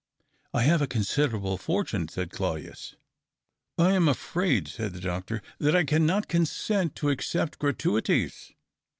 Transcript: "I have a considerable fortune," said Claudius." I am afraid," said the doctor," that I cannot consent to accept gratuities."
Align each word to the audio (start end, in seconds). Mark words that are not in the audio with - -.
"I 0.55 0.63
have 0.63 0.81
a 0.81 0.87
considerable 0.87 1.59
fortune," 1.59 2.07
said 2.07 2.31
Claudius." 2.31 2.95
I 3.77 3.91
am 3.91 4.07
afraid," 4.07 4.67
said 4.67 4.93
the 4.93 4.99
doctor," 4.99 5.43
that 5.59 5.75
I 5.75 5.83
cannot 5.83 6.27
consent 6.27 6.95
to 6.95 7.11
accept 7.11 7.59
gratuities." 7.59 8.51